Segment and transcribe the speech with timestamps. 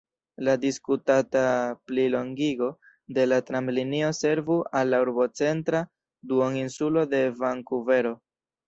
[0.45, 1.43] La diskutata
[1.91, 2.71] plilongigo
[3.19, 5.87] de la tramlinio servu al la urbocentra
[6.35, 8.19] duon-insulo de Vankuvero.